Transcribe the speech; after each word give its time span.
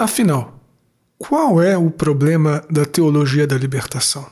Afinal, 0.00 0.58
qual 1.18 1.60
é 1.60 1.76
o 1.76 1.90
problema 1.90 2.64
da 2.70 2.86
teologia 2.86 3.46
da 3.46 3.54
libertação? 3.58 4.24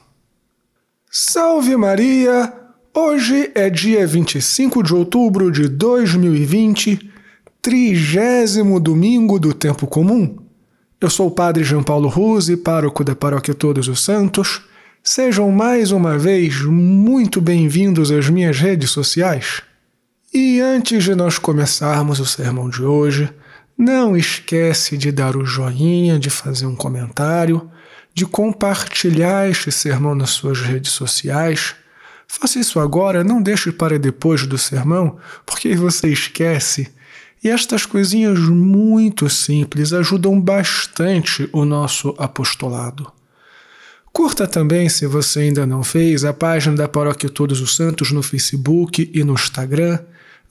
Salve 1.10 1.76
Maria! 1.76 2.50
Hoje 2.94 3.50
é 3.54 3.68
dia 3.68 4.06
25 4.06 4.82
de 4.82 4.94
outubro 4.94 5.52
de 5.52 5.68
2020, 5.68 7.12
trigésimo 7.60 8.80
domingo 8.80 9.38
do 9.38 9.52
tempo 9.52 9.86
comum. 9.86 10.38
Eu 10.98 11.10
sou 11.10 11.26
o 11.26 11.30
Padre 11.30 11.62
João 11.64 11.82
Paulo 11.82 12.08
Ruse, 12.08 12.56
pároco 12.56 13.04
da 13.04 13.14
Paróquia 13.14 13.52
Todos 13.52 13.88
os 13.88 14.02
Santos. 14.02 14.62
Sejam 15.04 15.50
mais 15.50 15.92
uma 15.92 16.16
vez 16.16 16.62
muito 16.62 17.42
bem-vindos 17.42 18.10
às 18.10 18.30
minhas 18.30 18.58
redes 18.58 18.90
sociais. 18.90 19.60
E 20.32 20.62
antes 20.62 21.04
de 21.04 21.14
nós 21.14 21.38
começarmos 21.38 22.20
o 22.20 22.24
sermão 22.24 22.70
de 22.70 22.82
hoje, 22.82 23.28
não 23.78 24.16
esquece 24.16 24.96
de 24.98 25.12
dar 25.12 25.36
o 25.36 25.44
joinha, 25.44 26.18
de 26.18 26.28
fazer 26.28 26.66
um 26.66 26.74
comentário, 26.74 27.70
de 28.12 28.26
compartilhar 28.26 29.48
este 29.48 29.70
sermão 29.70 30.16
nas 30.16 30.30
suas 30.30 30.60
redes 30.60 30.90
sociais. 30.90 31.76
Faça 32.26 32.58
isso 32.58 32.80
agora, 32.80 33.22
não 33.22 33.40
deixe 33.40 33.70
para 33.70 33.96
depois 33.96 34.44
do 34.48 34.58
sermão, 34.58 35.16
porque 35.46 35.76
você 35.76 36.08
esquece. 36.08 36.92
E 37.42 37.48
estas 37.48 37.86
coisinhas 37.86 38.40
muito 38.40 39.30
simples 39.30 39.92
ajudam 39.92 40.40
bastante 40.40 41.48
o 41.52 41.64
nosso 41.64 42.16
apostolado. 42.18 43.12
Curta 44.12 44.48
também, 44.48 44.88
se 44.88 45.06
você 45.06 45.40
ainda 45.40 45.64
não 45.64 45.84
fez, 45.84 46.24
a 46.24 46.32
página 46.32 46.74
da 46.74 46.88
Paróquia 46.88 47.30
Todos 47.30 47.60
os 47.60 47.76
Santos 47.76 48.10
no 48.10 48.24
Facebook 48.24 49.08
e 49.14 49.22
no 49.22 49.34
Instagram 49.34 50.00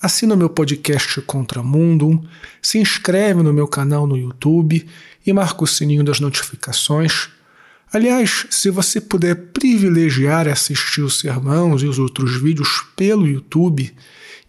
assina 0.02 0.36
meu 0.36 0.50
podcast 0.50 1.22
Contramundum, 1.22 2.24
se 2.62 2.78
inscreve 2.78 3.42
no 3.42 3.52
meu 3.52 3.68
canal 3.68 4.06
no 4.06 4.18
YouTube 4.18 4.88
e 5.26 5.34
marca 5.34 5.64
o 5.64 5.68
sininho 5.68 6.04
das 6.04 6.20
notificações. 6.20 7.30
Aliás, 7.92 8.46
se 8.50 8.70
você 8.70 9.02
puder 9.02 9.36
privilegiar 9.54 10.48
assistir 10.48 11.02
os 11.02 11.20
sermãos 11.20 11.82
e 11.82 11.88
os 11.88 11.98
outros 11.98 12.40
vídeos 12.40 12.86
pelo 12.96 13.28
YouTube, 13.28 13.94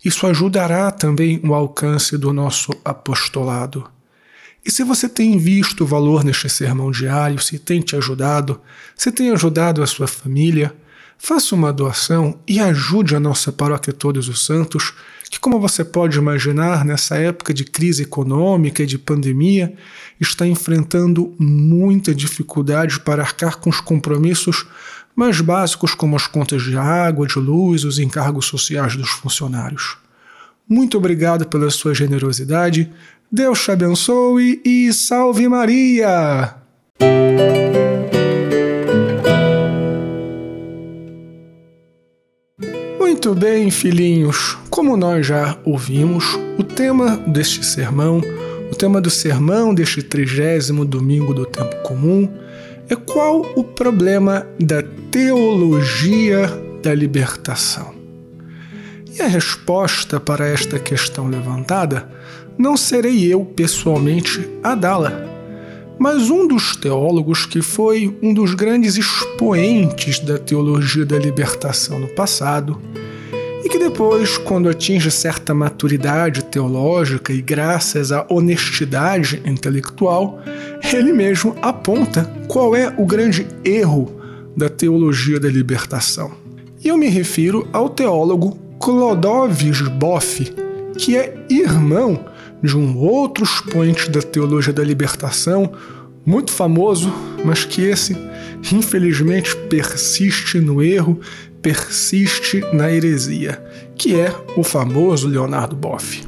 isso 0.05 0.27
ajudará 0.27 0.91
também 0.91 1.41
o 1.43 1.55
alcance 1.55 2.17
do 2.19 2.33
nosso 2.33 2.73
apostolado. 2.85 3.89
E 4.65 4.71
se 4.71 4.85
você 4.85 5.09
tem 5.09 5.39
visto 5.39 5.87
valor 5.87 6.23
neste 6.23 6.49
sermão 6.49 6.91
diário, 6.91 7.39
se 7.39 7.59
tem 7.59 7.81
te 7.81 7.97
ajudado, 7.97 8.61
se 8.95 9.11
tem 9.11 9.31
ajudado 9.31 9.83
a 9.83 9.87
sua 9.87 10.07
família, 10.07 10.75
faça 11.17 11.55
uma 11.55 11.73
doação 11.73 12.39
e 12.47 12.61
ajude 12.61 13.17
a 13.17 13.21
nossa 13.21 13.51
paróquia 13.51 13.93
Todos 13.93 14.29
os 14.29 14.45
Santos 14.45 14.93
que, 15.31 15.41
como 15.41 15.61
você 15.61 15.85
pode 15.85 16.17
imaginar, 16.17 16.85
nessa 16.85 17.17
época 17.17 17.53
de 17.53 17.65
crise 17.65 18.03
econômica 18.03 18.83
e 18.83 18.87
de 18.87 18.99
pandemia, 18.99 19.75
está 20.21 20.47
enfrentando 20.47 21.35
muita 21.39 22.15
dificuldade 22.15 23.01
para 23.01 23.23
arcar 23.23 23.57
com 23.59 23.69
os 23.69 23.81
compromissos 23.81 24.67
mais 25.15 25.41
básicos, 25.41 25.95
como 25.95 26.15
as 26.15 26.27
contas 26.27 26.63
de 26.63 26.77
água, 26.77 27.27
de 27.27 27.39
luz, 27.39 27.85
os 27.85 27.99
encargos 27.99 28.47
sociais 28.47 28.97
dos 28.97 29.11
funcionários. 29.11 29.97
Muito 30.69 30.97
obrigado 30.97 31.47
pela 31.47 31.71
sua 31.71 31.95
generosidade. 31.95 32.91
Deus 33.31 33.63
te 33.65 33.71
abençoe 33.71 34.61
e 34.65 34.93
salve 34.93 35.49
Maria! 35.49 36.55
Muito 43.29 43.41
bem, 43.41 43.71
filhinhos. 43.71 44.57
Como 44.71 44.97
nós 44.97 45.27
já 45.27 45.59
ouvimos, 45.63 46.25
o 46.57 46.65
tema 46.65 47.19
deste 47.27 47.63
sermão, 47.63 48.23
o 48.73 48.75
tema 48.75 49.03
do 49.03 49.11
sermão 49.11 49.75
deste 49.75 50.03
trigésimo 50.03 50.83
domingo 50.83 51.35
do 51.35 51.45
tempo 51.45 51.77
comum, 51.83 52.27
é 52.89 52.97
qual 52.97 53.43
o 53.55 53.63
problema 53.63 54.47
da 54.59 54.83
teologia 55.11 56.51
da 56.83 56.95
libertação. 56.95 57.93
E 59.15 59.21
a 59.21 59.27
resposta 59.27 60.19
para 60.19 60.49
esta 60.49 60.79
questão 60.79 61.29
levantada 61.29 62.09
não 62.57 62.79
serei 62.79 63.31
eu 63.31 63.45
pessoalmente 63.45 64.49
a 64.65 64.75
dá-la, 64.75 65.13
mas 65.99 66.31
um 66.31 66.49
dos 66.49 66.75
teólogos 66.77 67.45
que 67.45 67.61
foi 67.61 68.17
um 68.23 68.33
dos 68.33 68.55
grandes 68.55 68.97
expoentes 68.97 70.19
da 70.19 70.39
teologia 70.39 71.05
da 71.05 71.19
libertação 71.19 71.99
no 71.99 72.09
passado 72.09 72.81
e 73.69 73.71
que 73.71 73.79
depois, 73.79 74.39
quando 74.39 74.67
atinge 74.67 75.11
certa 75.11 75.53
maturidade 75.53 76.43
teológica 76.43 77.35
e 77.35 77.43
graças 77.43 78.11
à 78.11 78.25
honestidade 78.31 79.43
intelectual, 79.45 80.41
ele 80.91 81.13
mesmo 81.13 81.55
aponta 81.61 82.25
qual 82.49 82.75
é 82.75 82.89
o 82.97 83.05
grande 83.05 83.47
erro 83.63 84.11
da 84.57 84.71
teologia 84.71 85.39
da 85.39 85.51
libertação. 85.51 86.33
E 86.83 86.89
eu 86.89 86.97
me 86.97 87.09
refiro 87.09 87.69
ao 87.71 87.91
teólogo 87.91 88.59
Clodovis 88.81 89.83
Boff, 89.83 90.51
que 90.97 91.15
é 91.15 91.37
irmão 91.51 92.25
de 92.63 92.75
um 92.75 92.97
outro 92.97 93.45
expoente 93.45 94.11
da 94.11 94.23
teologia 94.23 94.73
da 94.73 94.83
libertação, 94.83 95.73
muito 96.25 96.53
famoso, 96.53 97.13
mas 97.45 97.67
que 97.67 97.83
esse 97.83 98.17
infelizmente 98.73 99.55
persiste 99.69 100.59
no 100.59 100.83
erro 100.83 101.21
persiste 101.63 102.61
na 102.73 102.91
heresia, 102.91 103.63
que 103.97 104.19
é 104.19 104.35
o 104.57 104.63
famoso 104.63 105.29
Leonardo 105.29 105.77
Boff. 105.77 106.23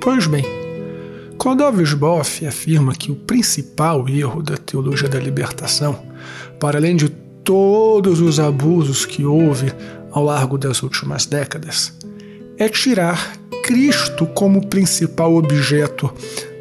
Pois 0.00 0.26
bem, 0.26 0.44
Clodovis 1.38 1.92
Boff 1.94 2.46
afirma 2.46 2.94
que 2.94 3.10
o 3.10 3.16
principal 3.16 4.08
erro 4.08 4.42
da 4.42 4.56
teologia 4.56 5.08
da 5.08 5.18
libertação, 5.18 5.98
para 6.60 6.78
além 6.78 6.96
de 6.96 7.08
todos 7.08 8.20
os 8.20 8.40
abusos 8.40 9.04
que 9.04 9.24
houve 9.24 9.72
ao 10.10 10.24
largo 10.24 10.56
das 10.56 10.82
últimas 10.82 11.26
décadas, 11.26 11.92
é 12.56 12.68
tirar 12.68 13.36
Cristo 13.62 14.26
como 14.26 14.66
principal 14.66 15.34
objeto 15.34 16.12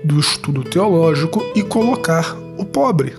do 0.03 0.19
estudo 0.19 0.63
teológico 0.63 1.43
e 1.55 1.61
colocar 1.61 2.35
o 2.57 2.65
pobre, 2.65 3.13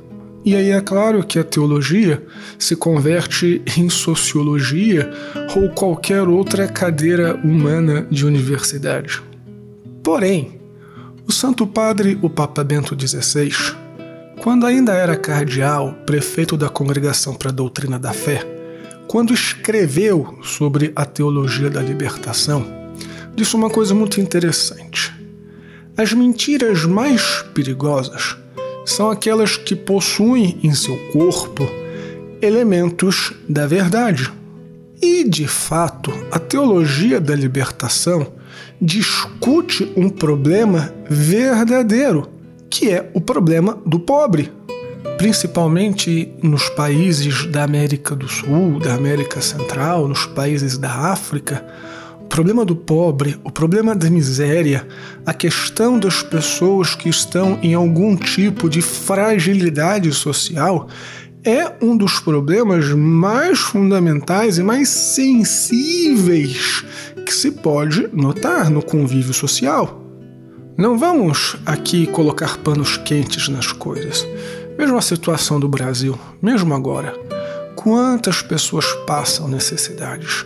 e 0.45 0.55
aí 0.55 0.71
é 0.71 0.81
claro 0.81 1.25
que 1.25 1.39
a 1.39 1.45
teologia 1.45 2.23
se 2.59 2.77
converte 2.77 3.63
em 3.79 3.89
sociologia 3.89 5.11
ou 5.57 5.71
qualquer 5.71 6.29
outra 6.29 6.69
cadeira 6.69 7.35
humana 7.43 8.07
de 8.11 8.27
universidade. 8.27 9.23
Porém, 10.03 10.61
o 11.27 11.33
Santo 11.33 11.67
Padre, 11.67 12.19
o 12.21 12.29
Papa 12.29 12.63
Bento 12.63 12.95
XVI, 12.95 13.51
quando 14.43 14.67
ainda 14.67 14.93
era 14.93 15.17
cardeal, 15.17 15.95
prefeito 16.05 16.59
da 16.59 16.69
Congregação 16.69 17.35
para 17.35 17.49
a 17.49 17.53
Doutrina 17.53 17.99
da 17.99 18.13
Fé, 18.13 18.47
quando 19.09 19.33
escreveu 19.33 20.39
sobre 20.43 20.93
a 20.95 21.07
teologia 21.07 21.71
da 21.71 21.81
libertação, 21.81 22.67
disse 23.35 23.57
uma 23.57 23.71
coisa 23.71 23.95
muito 23.95 24.21
interessante. 24.21 25.11
As 25.97 26.13
mentiras 26.13 26.85
mais 26.85 27.43
perigosas 27.55 28.37
são 28.85 29.11
aquelas 29.11 29.57
que 29.57 29.75
possuem 29.75 30.59
em 30.63 30.75
seu 30.75 30.97
corpo 31.13 31.69
elementos 32.41 33.33
da 33.49 33.67
verdade. 33.67 34.31
E, 35.01 35.25
de 35.25 35.47
fato, 35.47 36.13
a 36.31 36.39
teologia 36.39 37.21
da 37.21 37.35
libertação 37.35 38.33
discute 38.81 39.93
um 39.97 40.09
problema 40.09 40.93
verdadeiro, 41.09 42.29
que 42.71 42.91
é 42.91 43.11
o 43.15 43.21
problema 43.21 43.79
do 43.85 43.99
pobre. 43.99 44.53
Principalmente 45.19 46.33
nos 46.43 46.69
países 46.71 47.47
da 47.47 47.65
América 47.65 48.15
do 48.15 48.29
Sul, 48.29 48.81
da 48.81 48.95
América 48.95 49.41
Central, 49.41 50.09
nos 50.09 50.27
países 50.27 50.77
da 50.77 50.91
África, 50.91 51.65
problema 52.35 52.65
do 52.65 52.75
pobre, 52.75 53.39
o 53.45 53.51
problema 53.53 53.95
da 53.95 54.11
miséria, 54.11 54.85
a 55.25 55.33
questão 55.33 56.01
das 56.01 56.21
pessoas 56.21 56.93
que 56.93 57.09
estão 57.09 57.61
em 57.63 57.75
algum 57.75 58.17
tipo 58.17 58.69
de 58.69 58.83
fragilidade 58.83 60.13
social 60.13 60.89
é 61.45 61.73
um 61.81 61.97
dos 61.97 62.19
problemas 62.19 62.89
mais 62.89 63.61
fundamentais 63.61 64.59
e 64.59 64.65
mais 64.65 64.89
sensíveis 64.89 66.85
que 67.25 67.33
se 67.33 67.53
pode 67.53 68.09
notar 68.13 68.69
no 68.69 68.83
convívio 68.83 69.33
social. 69.33 70.05
Não 70.77 70.99
vamos 70.99 71.57
aqui 71.65 72.05
colocar 72.05 72.59
panos 72.59 72.97
quentes 72.97 73.49
nas 73.49 73.71
coisas. 73.71 74.27
Vejam 74.77 74.99
a 74.99 75.03
situação 75.03 75.61
do 75.61 75.69
Brasil, 75.69 76.19
mesmo 76.43 76.75
agora. 76.75 77.15
Quantas 77.77 78.43
pessoas 78.43 78.87
passam 79.07 79.47
necessidades? 79.47 80.45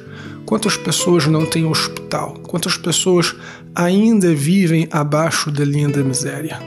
Quantas 0.48 0.78
pessoas 0.78 1.26
não 1.26 1.44
têm 1.44 1.66
hospital? 1.66 2.32
Quantas 2.44 2.78
pessoas 2.78 3.36
ainda 3.74 4.34
vivem 4.34 4.88
abaixo 4.90 5.50
da 5.50 5.62
linha 5.62 5.90
da 5.90 6.02
miséria? 6.02 6.58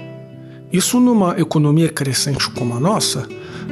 Isso 0.72 1.00
numa 1.00 1.40
economia 1.40 1.90
crescente 1.90 2.48
como 2.52 2.76
a 2.76 2.80
nossa? 2.80 3.28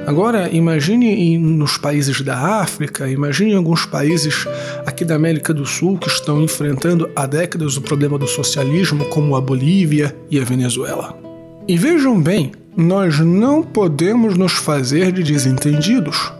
Agora, 0.07 0.49
imagine 0.49 1.37
nos 1.37 1.77
países 1.77 2.21
da 2.21 2.59
África, 2.59 3.07
imagine 3.07 3.53
alguns 3.53 3.85
países 3.85 4.47
aqui 4.83 5.05
da 5.05 5.13
América 5.13 5.53
do 5.53 5.63
Sul 5.63 5.95
que 5.99 6.07
estão 6.07 6.41
enfrentando 6.41 7.07
há 7.15 7.27
décadas 7.27 7.77
o 7.77 7.81
problema 7.81 8.17
do 8.17 8.25
socialismo, 8.25 9.05
como 9.09 9.35
a 9.35 9.41
Bolívia 9.41 10.15
e 10.31 10.39
a 10.39 10.43
Venezuela. 10.43 11.15
E 11.67 11.77
vejam 11.77 12.19
bem 12.19 12.51
nós 12.75 13.19
não 13.19 13.61
podemos 13.61 14.37
nos 14.37 14.53
fazer 14.53 15.11
de 15.11 15.21
desentendidos. 15.21 16.31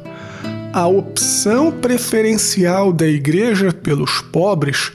A 0.72 0.86
opção 0.88 1.72
preferencial 1.72 2.94
da 2.94 3.08
igreja 3.08 3.74
pelos 3.74 4.22
pobres 4.22 4.92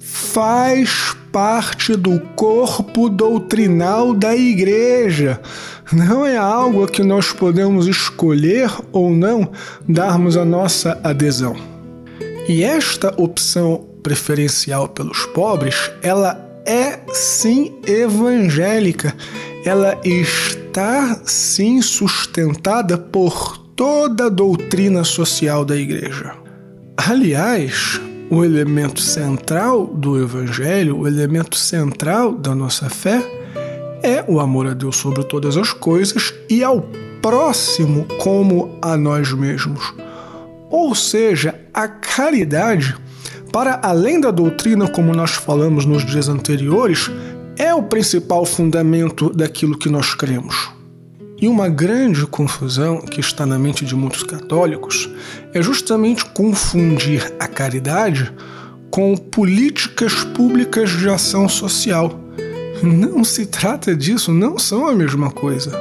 faz 0.00 1.16
parte 1.30 1.94
do 1.94 2.18
corpo 2.34 3.08
doutrinal 3.08 4.14
da 4.14 4.34
igreja. 4.34 5.40
Não 5.92 6.26
é 6.26 6.36
algo 6.36 6.82
a 6.82 6.88
que 6.88 7.04
nós 7.04 7.32
podemos 7.32 7.86
escolher 7.86 8.68
ou 8.90 9.10
não 9.10 9.52
darmos 9.88 10.36
a 10.36 10.44
nossa 10.44 11.00
adesão. 11.04 11.54
E 12.48 12.64
esta 12.64 13.14
opção 13.16 13.86
preferencial 14.02 14.88
pelos 14.88 15.24
pobres, 15.26 15.88
ela 16.02 16.44
é 16.66 16.98
sim 17.12 17.78
evangélica. 17.86 19.14
Ela 19.64 20.00
está 20.04 21.20
sim 21.24 21.80
sustentada 21.80 22.98
por 22.98 23.61
toda 23.76 24.26
a 24.26 24.28
doutrina 24.28 25.04
social 25.04 25.64
da 25.64 25.76
igreja. 25.76 26.34
Aliás, 26.96 28.00
o 28.30 28.44
elemento 28.44 29.00
central 29.00 29.86
do 29.86 30.20
Evangelho, 30.20 30.98
o 30.98 31.06
elemento 31.06 31.56
central 31.56 32.32
da 32.32 32.54
nossa 32.54 32.88
fé, 32.88 33.22
é 34.02 34.24
o 34.26 34.40
amor 34.40 34.66
a 34.66 34.74
Deus 34.74 34.96
sobre 34.96 35.22
todas 35.24 35.56
as 35.56 35.72
coisas 35.72 36.34
e 36.48 36.62
ao 36.62 36.86
próximo 37.20 38.04
como 38.18 38.78
a 38.82 38.96
nós 38.96 39.32
mesmos. 39.32 39.94
Ou 40.70 40.94
seja, 40.94 41.54
a 41.72 41.86
caridade, 41.86 42.96
para 43.52 43.78
além 43.82 44.20
da 44.20 44.30
doutrina, 44.30 44.88
como 44.88 45.14
nós 45.14 45.32
falamos 45.32 45.84
nos 45.84 46.04
dias 46.04 46.28
anteriores, 46.28 47.10
é 47.56 47.74
o 47.74 47.82
principal 47.82 48.44
fundamento 48.44 49.30
daquilo 49.30 49.78
que 49.78 49.88
nós 49.88 50.14
cremos. 50.14 50.81
E 51.42 51.48
uma 51.48 51.68
grande 51.68 52.24
confusão 52.24 53.00
que 53.00 53.18
está 53.18 53.44
na 53.44 53.58
mente 53.58 53.84
de 53.84 53.96
muitos 53.96 54.22
católicos 54.22 55.10
é 55.52 55.60
justamente 55.60 56.24
confundir 56.24 57.34
a 57.36 57.48
caridade 57.48 58.32
com 58.92 59.16
políticas 59.16 60.22
públicas 60.22 60.90
de 60.90 61.08
ação 61.08 61.48
social. 61.48 62.16
Não 62.80 63.24
se 63.24 63.44
trata 63.44 63.92
disso, 63.92 64.32
não 64.32 64.56
são 64.56 64.86
a 64.86 64.94
mesma 64.94 65.32
coisa. 65.32 65.76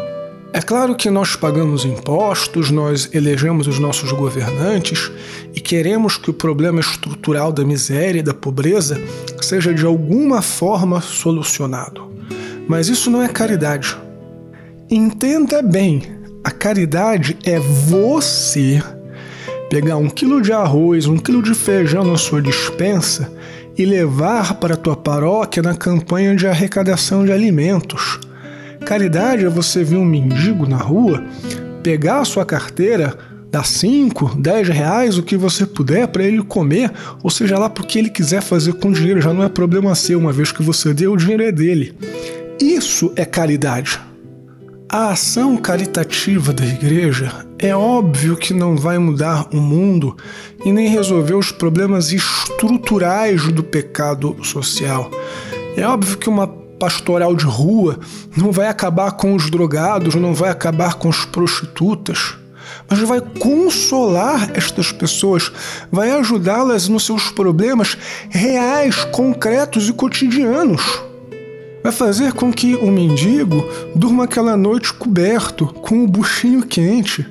É 0.52 0.60
claro 0.60 0.96
que 0.96 1.12
nós 1.12 1.36
pagamos 1.36 1.86
impostos, 1.86 2.72
nós 2.72 3.14
elegemos 3.14 3.68
os 3.68 3.78
nossos 3.78 4.12
governantes 4.12 5.12
e 5.54 5.62
queremos 5.62 6.18
que 6.18 6.32
o 6.32 6.34
problema 6.34 6.80
estrutural 6.80 7.52
da 7.52 7.64
miséria 7.64 8.22
e 8.22 8.24
da 8.24 8.34
pobreza 8.34 9.00
seja 9.40 9.72
de 9.72 9.86
alguma 9.86 10.42
forma 10.42 11.00
solucionado. 11.02 12.12
Mas 12.68 12.90
isso 12.90 13.12
não 13.12 13.22
é 13.22 13.28
caridade. 13.28 13.96
Entenda 14.94 15.62
bem, 15.62 16.02
a 16.44 16.52
caridade 16.52 17.38
é 17.46 17.58
você 17.58 18.84
pegar 19.70 19.96
um 19.96 20.10
quilo 20.10 20.42
de 20.42 20.52
arroz, 20.52 21.08
um 21.08 21.18
quilo 21.18 21.42
de 21.42 21.54
feijão 21.56 22.04
na 22.04 22.18
sua 22.18 22.42
dispensa 22.42 23.32
e 23.78 23.86
levar 23.86 24.56
para 24.56 24.74
a 24.74 24.78
tua 24.78 24.98
paróquia 24.98 25.64
na 25.64 25.74
campanha 25.74 26.36
de 26.36 26.46
arrecadação 26.46 27.24
de 27.24 27.32
alimentos. 27.32 28.20
Caridade 28.86 29.46
é 29.46 29.50
você 29.50 29.82
ver 29.82 29.96
um 29.96 30.04
mendigo 30.04 30.68
na 30.68 30.76
rua, 30.76 31.24
pegar 31.82 32.20
a 32.20 32.26
sua 32.26 32.44
carteira, 32.44 33.18
dar 33.50 33.66
5, 33.66 34.36
10 34.42 34.68
reais, 34.68 35.18
o 35.18 35.24
que 35.24 35.38
você 35.38 35.66
puder 35.66 36.10
para 36.10 36.26
ele 36.26 36.44
comer, 36.44 36.92
ou 37.24 37.30
seja 37.30 37.58
lá 37.58 37.70
porque 37.70 37.98
ele 37.98 38.10
quiser 38.10 38.42
fazer 38.42 38.74
com 38.74 38.92
dinheiro, 38.92 39.22
já 39.22 39.34
não 39.34 39.44
é 39.44 39.48
problema 39.48 39.96
seu, 39.96 40.20
uma 40.20 40.34
vez 40.34 40.52
que 40.52 40.62
você 40.62 40.94
deu, 40.94 41.14
o 41.14 41.18
dinheiro 41.18 41.44
é 41.44 41.52
dele. 41.54 41.96
Isso 42.60 43.14
é 43.16 43.24
caridade. 43.24 44.11
A 44.94 45.12
ação 45.12 45.56
caritativa 45.56 46.52
da 46.52 46.66
igreja 46.66 47.46
é 47.58 47.74
óbvio 47.74 48.36
que 48.36 48.54
não 48.54 48.76
vai 48.76 48.98
mudar 48.98 49.48
o 49.54 49.56
mundo 49.56 50.18
e 50.66 50.74
nem 50.74 50.90
resolver 50.90 51.34
os 51.34 51.50
problemas 51.50 52.12
estruturais 52.12 53.50
do 53.54 53.64
pecado 53.64 54.36
social. 54.44 55.10
É 55.78 55.88
óbvio 55.88 56.18
que 56.18 56.28
uma 56.28 56.46
pastoral 56.46 57.34
de 57.38 57.46
rua 57.46 58.02
não 58.36 58.52
vai 58.52 58.68
acabar 58.68 59.14
com 59.14 59.34
os 59.34 59.50
drogados, 59.50 60.16
não 60.16 60.34
vai 60.34 60.50
acabar 60.50 60.96
com 60.96 61.08
as 61.08 61.24
prostitutas, 61.24 62.36
mas 62.90 63.00
vai 63.00 63.22
consolar 63.22 64.52
estas 64.56 64.92
pessoas, 64.92 65.50
vai 65.90 66.12
ajudá-las 66.12 66.90
nos 66.90 67.06
seus 67.06 67.32
problemas 67.32 67.98
reais, 68.30 69.06
concretos 69.06 69.88
e 69.88 69.94
cotidianos 69.94 71.11
vai 71.84 71.92
fazer 71.92 72.34
com 72.34 72.52
que 72.52 72.76
o 72.76 72.92
mendigo 72.92 73.64
durma 73.96 74.26
aquela 74.26 74.56
noite 74.56 74.94
coberto, 74.94 75.68
com 75.68 76.04
o 76.04 76.08
buchinho 76.08 76.64
quente. 76.66 77.26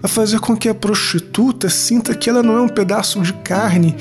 Vai 0.00 0.10
fazer 0.10 0.40
com 0.40 0.56
que 0.56 0.68
a 0.68 0.74
prostituta 0.74 1.68
sinta 1.68 2.14
que 2.14 2.30
ela 2.30 2.42
não 2.42 2.56
é 2.56 2.60
um 2.62 2.68
pedaço 2.68 3.20
de 3.20 3.34
carne 3.34 3.94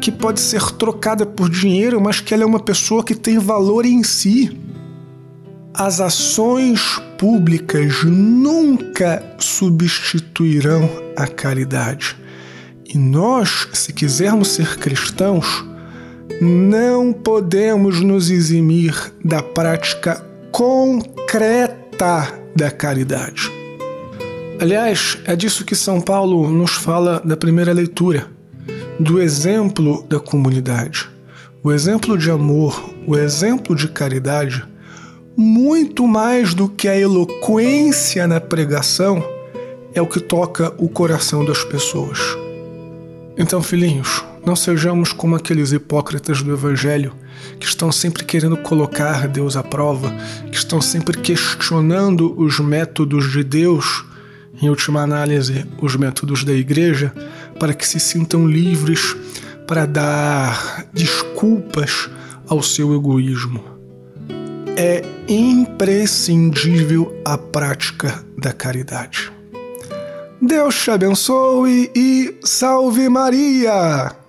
que 0.00 0.10
pode 0.10 0.40
ser 0.40 0.62
trocada 0.72 1.26
por 1.26 1.50
dinheiro, 1.50 2.00
mas 2.00 2.20
que 2.20 2.32
ela 2.32 2.42
é 2.42 2.46
uma 2.46 2.60
pessoa 2.60 3.04
que 3.04 3.14
tem 3.14 3.38
valor 3.38 3.84
em 3.84 4.02
si. 4.02 4.58
As 5.74 6.00
ações 6.00 6.98
públicas 7.18 8.02
nunca 8.04 9.22
substituirão 9.38 10.88
a 11.16 11.26
caridade. 11.26 12.16
E 12.86 12.96
nós, 12.98 13.68
se 13.72 13.92
quisermos 13.92 14.48
ser 14.48 14.78
cristãos, 14.78 15.64
não 16.44 17.12
podemos 17.12 18.00
nos 18.00 18.28
eximir 18.28 19.14
da 19.24 19.40
prática 19.40 20.26
concreta 20.50 22.36
da 22.56 22.68
caridade. 22.68 23.48
Aliás, 24.60 25.18
é 25.24 25.36
disso 25.36 25.64
que 25.64 25.76
São 25.76 26.00
Paulo 26.00 26.50
nos 26.50 26.72
fala 26.72 27.22
da 27.24 27.36
primeira 27.36 27.72
leitura, 27.72 28.26
do 28.98 29.22
exemplo 29.22 30.04
da 30.08 30.18
comunidade. 30.18 31.08
O 31.62 31.70
exemplo 31.70 32.18
de 32.18 32.28
amor, 32.28 32.90
o 33.06 33.16
exemplo 33.16 33.76
de 33.76 33.86
caridade, 33.86 34.64
muito 35.36 36.08
mais 36.08 36.54
do 36.54 36.68
que 36.68 36.88
a 36.88 36.98
eloquência 36.98 38.26
na 38.26 38.40
pregação, 38.40 39.22
é 39.94 40.02
o 40.02 40.08
que 40.08 40.18
toca 40.18 40.74
o 40.76 40.88
coração 40.88 41.44
das 41.44 41.62
pessoas. 41.62 42.18
Então, 43.38 43.62
filhinhos, 43.62 44.24
não 44.44 44.56
sejamos 44.56 45.12
como 45.12 45.36
aqueles 45.36 45.72
hipócritas 45.72 46.42
do 46.42 46.52
Evangelho 46.52 47.14
que 47.58 47.66
estão 47.66 47.92
sempre 47.92 48.24
querendo 48.24 48.56
colocar 48.56 49.28
Deus 49.28 49.56
à 49.56 49.62
prova, 49.62 50.12
que 50.50 50.56
estão 50.56 50.80
sempre 50.80 51.18
questionando 51.18 52.34
os 52.40 52.58
métodos 52.58 53.30
de 53.30 53.44
Deus, 53.44 54.04
em 54.60 54.68
última 54.68 55.02
análise, 55.02 55.64
os 55.80 55.96
métodos 55.96 56.44
da 56.44 56.52
Igreja, 56.52 57.12
para 57.58 57.74
que 57.74 57.86
se 57.86 58.00
sintam 58.00 58.46
livres 58.46 59.16
para 59.66 59.86
dar 59.86 60.86
desculpas 60.92 62.10
ao 62.48 62.62
seu 62.62 62.94
egoísmo. 62.94 63.62
É 64.76 65.04
imprescindível 65.28 67.14
a 67.24 67.38
prática 67.38 68.24
da 68.36 68.52
caridade. 68.52 69.32
Deus 70.40 70.82
te 70.82 70.90
abençoe 70.90 71.90
e 71.94 72.34
salve 72.42 73.08
Maria! 73.08 74.21